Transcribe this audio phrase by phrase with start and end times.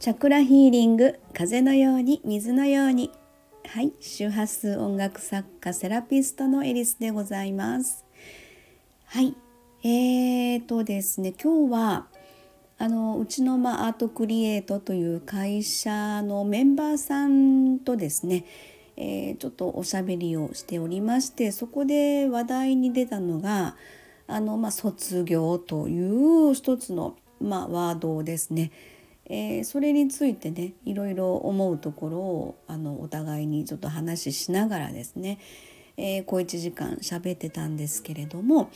[0.00, 3.10] チャクラヒーリング風のように水のように
[3.66, 8.06] はい周波数音楽作家セラピストのエリスでございます
[9.04, 9.36] はい
[9.84, 12.06] えーとですね今日は
[12.78, 18.46] あのうちの、まあ、アートクリエイトという会社のメンバーさんとですね、
[18.96, 23.76] えー、ちょっとおしゃべりをしておりましてそこで話題に出たのが
[24.26, 28.72] あの、まあ、卒業という一つの、まあ、ワードをですね。
[29.32, 35.38] えー、それについてねいろいろ思うところをあのお互いにちょっと話ししながらですね、
[35.96, 38.70] えー、小1時間喋ってたんですけれども、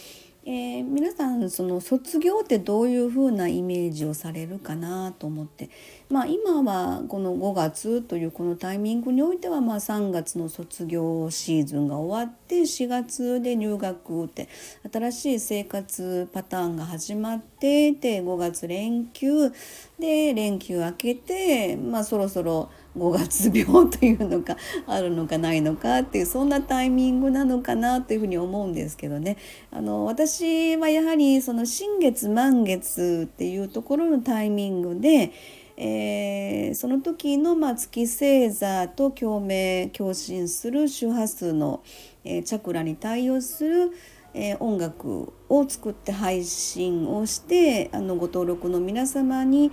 [0.47, 5.71] えー、皆さんその卒業ってどういうふうなイメージをされるかなと思って、
[6.11, 14.51] まあ、今はこの5月というこのタイミングにおいてはま3月の卒業シーズンが終わって4月で入学って
[14.93, 19.51] 新しい生活パターンが始まってで5月連休
[19.99, 29.37] で連休明けて、まあ、そろそろ5月病というのかあるのかないのかっていうそんなタイミングなのかなというふうに思うんですけどね。
[29.73, 35.31] あの私私はやはりその新月満月っていうところのタイミングで、
[35.77, 41.85] えー、その時のま月星座と共鳴共振する周波数の、
[42.25, 43.93] えー、チャクラに対応する
[44.37, 49.71] えー、音楽を作って配信をしてあのご登録の皆様に、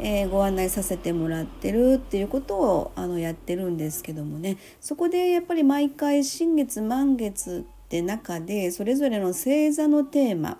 [0.00, 4.58] え、ご案内させてもらってるっていうことをあのやってるんですけどもね。
[4.80, 10.58] そこでやっぱり毎回新月満月って中でそれぞれの星座のテーマ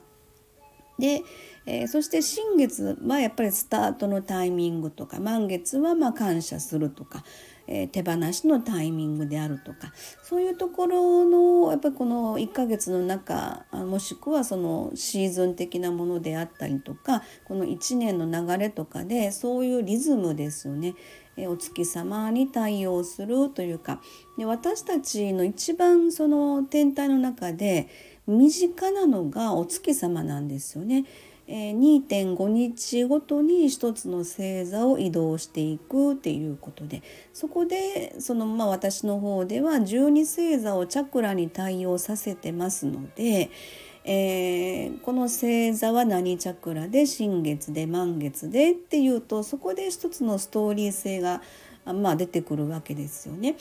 [0.99, 1.23] で、
[1.65, 7.25] えー、そして新月はやっぱりスタートのタイミングとか満月はま感謝するとか、
[7.67, 20.95] えー、手放しのタイミングであるとかそういうところのやっぱりこの1ヶ月の中もしくはそのシーズン的なものであったりとかこの1年の流れとかでそういうリズムですよね。
[21.39, 24.01] お月様に対応するというか
[24.37, 27.89] で私たちの一番その天体の中で
[28.27, 31.05] 身近なのがお月様なんですよね。
[31.49, 43.51] 2.5日ごとに一つの星座を移動していくっていうことでそこでそのまあ私の方では12星座をチャクラに対応させてますので、
[44.05, 51.41] えー、この星座は何チャクラで新月で満月でっていうとそこで一つのストーリー性が
[51.85, 53.57] まあ、出てくるわけですよね。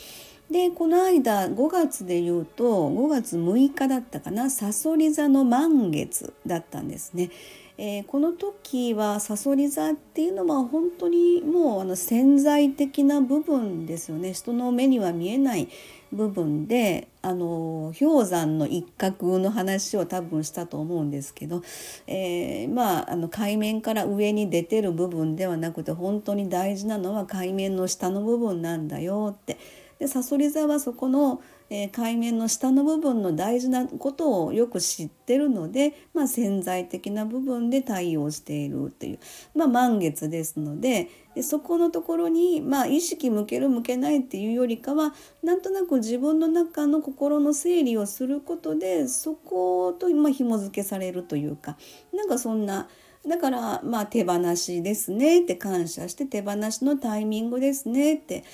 [0.50, 7.30] でこの間5月で言うと5月6日だったかなさそり座の満月だったんですね。
[7.78, 15.68] えー、この時はさそり座っていうのは本当にもうあの潜在的な部分ですよね人の目には見えない
[16.12, 21.62] 部分であの氷山の一角の話を多分したと思うんですけど、
[22.06, 29.56] えー、まああの海面から上に出てる部分ではなくて本当に大事なのは海面の下の部分なんだよって。
[30.02, 31.40] でさそり座はそこの
[31.74, 39.18] えー、海面の下の部分の大事なことをよく知ってるので、まあ、潜在的な部分で対応しているっていう、
[39.54, 51.78] まあ、満月ですのででそこのところに、まあ、意識向ける向けないっていうよりかはなんとなく自分の中の心の整理をすることでそことまあ紐付けされるというか
[52.12, 52.86] なんかそんな
[53.26, 58.44] だからまあ手放しですねって感謝して手放しのタイミングですねって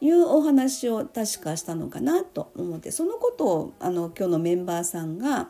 [0.00, 5.48] いうお話を確かしたのかなと思ってそのことをあの今日のメンバーさんが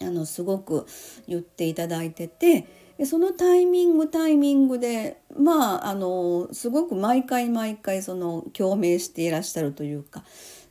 [0.00, 0.86] あのすごく
[1.28, 2.66] 言っていただいてて
[3.04, 10.24] そのタイミングタイミングでまああのすごく毎回毎回その共鳴していらっしゃるというか。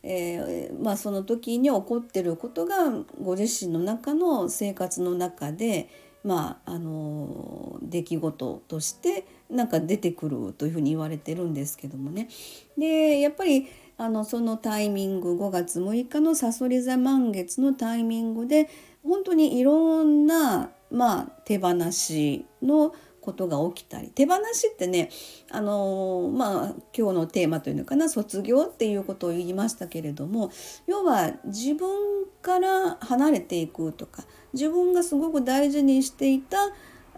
[0.04, 5.90] えー、まあ、その時に起こってることがご自身の中の生活の中で
[6.24, 12.30] まああの出来事としてなんか出てくるというふうに言われてるんですけどもね。
[12.78, 13.68] でやっぱり
[13.98, 18.68] あのそのタイミング5月6日のさそり座満月のタイミングで
[19.04, 24.10] 本当にいろんな、まあ、手放しのことが起きたり。
[24.10, 25.10] 手放しってね
[25.50, 30.52] あのまあ今日のテーマというのかな卒業っていうことを言いましたけれども
[30.88, 34.24] 要は自分から離れていくとか
[34.54, 36.58] 自分がすごく大事にしていた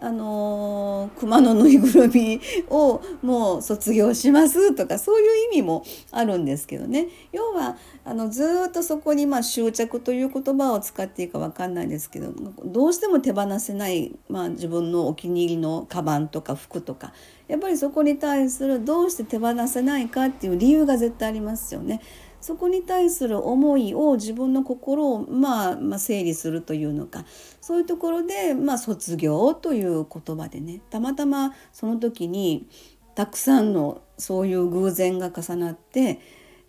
[0.00, 12.32] あの熊のぬいぐるみをもう卒業しますとかそういう意味もあるんですけどね要はあのずっとそこにまあ執着という言葉を使っていいか分かんないですけど
[12.64, 17.12] どうしても手放せない、まあ、自分のお気に入りのカバンとか服とか
[17.46, 22.00] やっぱりそこに対するどうして手放せないかっていう理由が絶対ありますよね。
[22.44, 27.24] そこに対する思いを自分の心を、まあ、まあ整理するというのか
[27.62, 32.68] そういうところで、まあ、卒業という言葉でねたまたまその時に
[33.14, 36.20] たくさんのそういう偶然が重なって、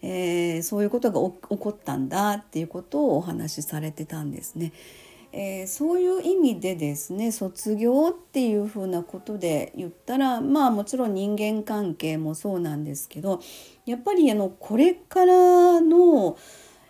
[0.02, 4.72] えー、そういうことが起こったんだっていうことをお話しされてたんですね。
[5.38, 13.42] えー、そういう意味でですね卒業っていうふうなことで言ったらまあもちろん人間関係もそうなんですけど
[13.86, 16.38] やっぱりあのこれからの、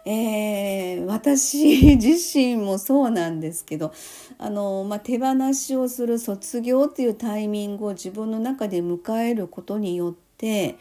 [0.05, 3.91] えー、私自身もそうなんですけど
[4.37, 10.77] あの、まあ、手放しをする卒業っていうタイミングを自分の中で迎えることによって、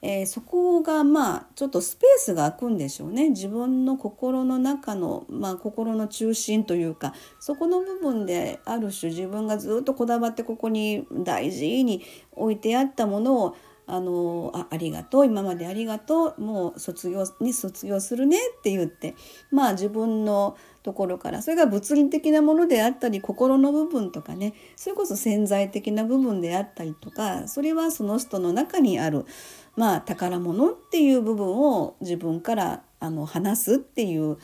[0.00, 3.30] えー、そこがまあちょっとスペースが空くんでしょうね。
[3.30, 12.02] 自分の心の中の、まあ、心の中心というかそこの部分である種自分がずっとこだわってここに大事に
[12.32, 13.56] 置いてあったものを
[13.90, 19.16] あのあありがとう今までありがとうもう卒業に卒業するねって言って
[19.50, 29.24] まあ自分のところからそれが物理的なものであったり心の部分とかねそれこそ潜在的な部分であったりとかそれはその人の中にある
[29.78, 34.36] まあ宝物っていう部分を自分からあの話すっていう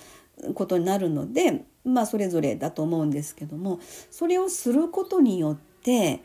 [0.54, 3.80] ことになるのでまあそれぞれだと思うんですけども
[4.12, 6.22] それをすることによって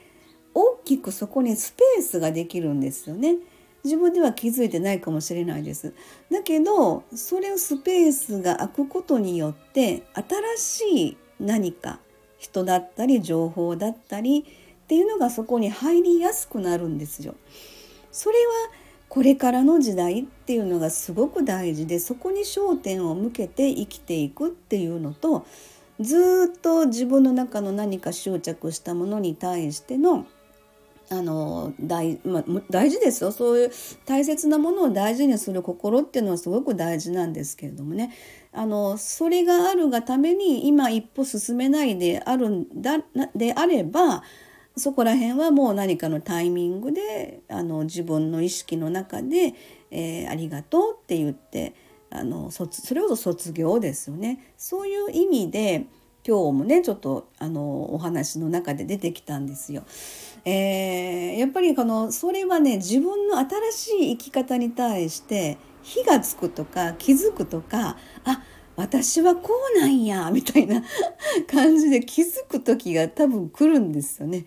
[0.53, 3.37] 大きくそこにスペースができるんですよね。
[3.83, 5.93] 自分では気づいてないかもしれないです。
[6.31, 11.99] だけどそれをスペースが空くことによって新しい何か
[12.37, 17.33] 人だったり情報だったりっていうのがそこに入りやすくなるんですよ。
[18.11, 25.45] それはこれからの時代っていうのがすごく大事でそこに焦点を向けて生きていくっていうのと
[25.99, 30.25] ずっと自分の中の何か執着したものに対しての
[31.11, 33.31] あの大,、まあ、大事ですよ。
[33.31, 33.71] そういう
[34.05, 38.13] 大切なものを大事にする心っていうのはすごく大事なんですけれどもね。
[38.51, 42.99] あのそれがあるがために今一歩進めないであるんだ
[43.35, 44.23] であれば
[44.75, 49.53] そこら辺はもう何かのタイミングであの自分の意識の中で、
[49.91, 51.73] えー、ありがとうって言って
[52.11, 55.85] あのそれこそ卒業ですよねそういう意味で
[56.27, 59.83] 今日もねちょっとあのお話の中で出てきたんですよ。
[60.45, 68.43] えー、やっぱりこのそれはね自分の新しい生き方に対して火がつくとか気づくとかあ
[68.79, 70.81] 私はこうなんやみたいな
[71.47, 74.45] 感じで気づく時が多分来るんですよね。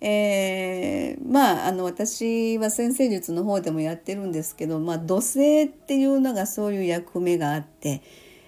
[0.00, 8.02] えー、まああの私は先生術の方でもやってるんですけど、まあ、土星っていうのがそういう役目があって、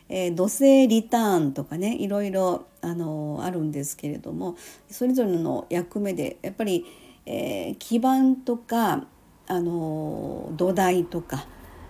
[0.09, 4.57] えー、土星リターンとかねいろいろあのあるんですけれども
[4.89, 6.85] それぞれの役目でやっぱり、
[7.27, 9.07] えー、基盤とか
[9.47, 11.47] あの土台とか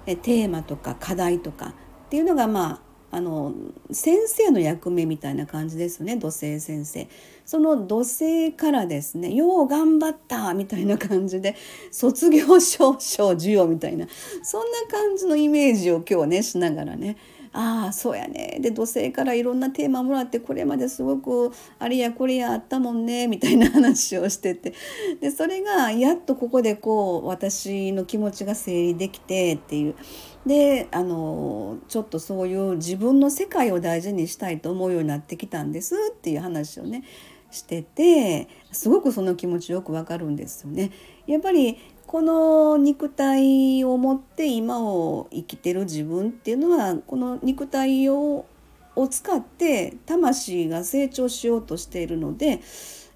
[0.06, 1.74] えテーマとか課題とか
[2.06, 3.52] っていうのがまああの
[3.90, 7.08] 先生の役目みたいな感じですよね土星先生。
[7.44, 11.56] その土星からですね「よう頑張った」みたいな感じで
[11.90, 14.06] 卒業証書授与みたいな
[14.44, 17.16] そんな感じのイメージを今日ねしながらね
[17.52, 18.58] ああそうやね。
[18.60, 21.50] で土星からいろんなテーマもらってこれまですごく
[21.80, 24.72] あれやこれやあったもんねみたいな話をしてて。
[25.20, 29.94] でそれがやっとここでこう私の気持ちが整理できてっていう。
[30.46, 37.02] であのちょっとそういう自分の世界を大事にしたいと思うようになってきたんですっていう話をね
[37.50, 40.92] しててすごくその気持ちよくわかるんですよね。
[41.26, 41.78] やっぱり
[42.10, 48.46] この肉体を持って今を生きてる自分っていうのはこの肉体を
[48.96, 52.62] を使って魂が成長しようとしているので、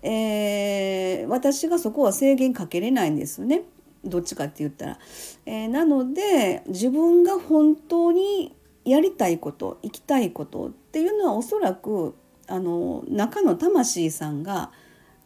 [0.05, 3.63] えー、私がそこは制限かけれないんですよね
[4.05, 4.99] どっちかって言ったら。
[5.45, 12.15] えー、なので自分が本当にやりたいこと生きたいことっていうのはおそらく
[12.47, 14.71] あの中の魂さんが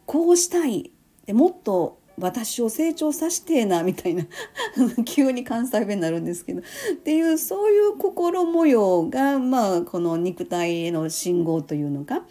[0.07, 0.89] こうしたい
[1.27, 4.25] でもっと私を成長させてえなみたいな
[5.05, 12.25] 急に関西弁になるんですけどっていうそういう心模様がまあこの肉体への信号というのか。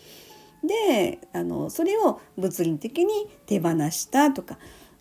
[0.64, 4.58] であのそれを物理的に手放したとか。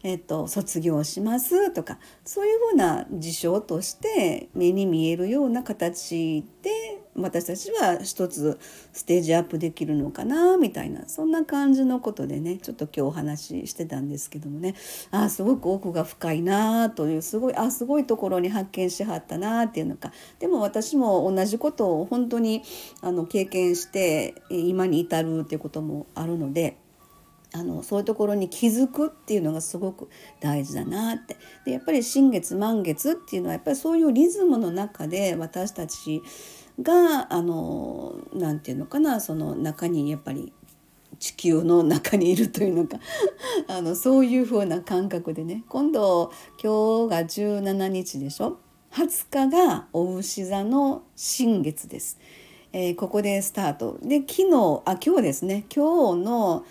[0.07, 6.71] えっと、卒業しますとかそういうふうな事象として目に見えるような形で
[7.17, 8.57] 私たちは一つ
[8.93, 14.75] ステージアップできるのかなみたいなそんな感じのことでねちょっと今日お話ししてたんですけどもね
[15.11, 22.63] あすごく奥が深いなというすごいあすごいところに発見しはったなっていうのかでも私も同じことを本当に
[23.01, 26.77] あの経験して今に至るっていうこともあるので。
[27.57, 30.09] あのそういうところに気づくっていうのがすごく
[30.39, 31.37] 大事だなって。
[31.65, 36.21] でやっぱり新月満月っていうのはやっぱりそういうリズムの中で私たち
[36.81, 40.53] があの何て言うのかなその中にやっぱり
[41.19, 42.99] 地球の中にいるというのか。
[43.67, 45.63] あのそういう風な感覚でね。
[45.67, 48.59] 今度今日が17日でしょ
[48.91, 52.19] ？20日がお牛座の新月です。
[52.71, 53.97] えー、ここでスタート。
[54.03, 55.65] で昨日あ今日ですね。
[55.73, 56.65] 今日の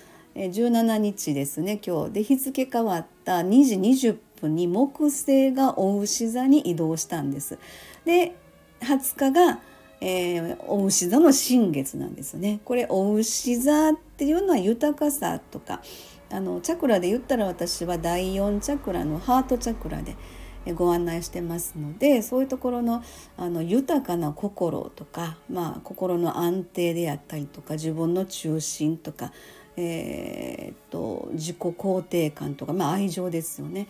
[0.44, 7.58] 17日ですね今日で日付変わった2時20分に木星がお牛座に移動したんです。
[8.04, 8.36] で
[8.80, 9.60] 20日が、
[10.02, 12.60] えー、お牛座の新月なんですね。
[12.66, 15.80] これお牛座っていうのは豊かさとか
[16.30, 20.16] あのチャクラで言ったら私は第4チャクラのハートチャクラで。
[20.74, 23.00] ご案内してますのでそういうところの
[23.36, 29.32] あの豊かな心とか、まあ、心の安定であったりとか自分の中心とか、
[29.76, 33.86] えー、と自己肯定感とか、まあ、愛情ですよね。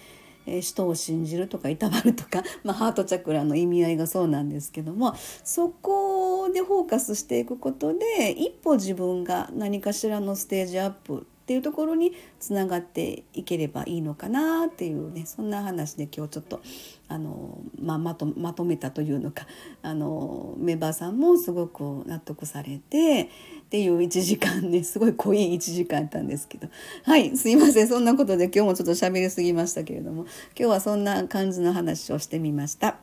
[0.47, 16.61] え人を信じるとかいたわるとか、まあ、ハートチャクラの意味合いがそうなんですけどもそこでフォーカスしていくことで一歩自分が何かしらのステージアップっていうところにつながっていければいいのかなっていうねそんな話で今日ちょっと
[17.07, 19.47] あの、まあ、まとまとめたというのか
[19.81, 23.31] あのメンバーさんもすごく納得されて
[23.67, 26.69] っていう1時間ねすごい濃い1時間やったんですけど
[27.05, 32.97] はいすいませんそんなことで今日もちょっと喋りすぎましたけれども今日はそんな感じの話をしてみました。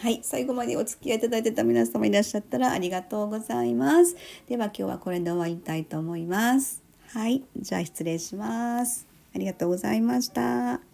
[0.00, 4.14] はい、最後までお付き合いいただいてた皆様いらっしゃったらありがとうございます。
[4.46, 6.82] では今日はこれで終わりたいと思います。
[7.08, 9.08] はい、じゃあ失礼します。
[9.34, 10.87] ありがとうございました。